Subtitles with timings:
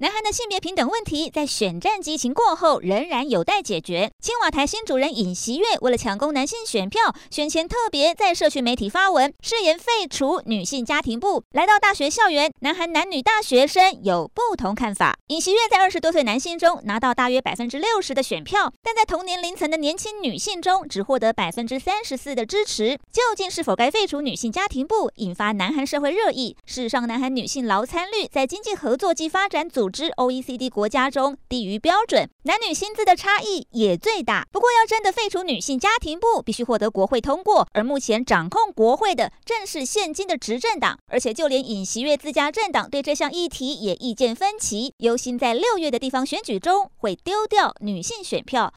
[0.00, 4.10] 南韩的性别平等问题在选战激情过后仍然有待解决。
[4.18, 11.44] 青瓦台新主人尹锡悦为了抢攻男性选票，选前特别在社群媒体发文，誓言废除女性家庭部。
[11.50, 15.18] 来到大学校园，南韩男女大学生有不同看法。
[15.26, 22.96] 尹锡悦在二十多岁男性中拿到大约百分之六十的选票，但在同年龄层的年轻女性中只获得百分之三十四的支持。
[23.12, 26.56] 究竟是否该废除女性家庭部，引发南韩社会热议。
[26.64, 34.46] 事实上，南韩女性劳参率在经济合作暨发展组之 OECD 国家中低于标准，男女薪资的差异也最大。
[34.52, 48.68] 不过，要真的废除女性家庭部，必须获得国会通过，而目前掌控国会的正是现今的执政党，而且就连尹锡悦自家政党对这项议题也意见分歧，忧心在六月的地方选举中会丢掉女性选票，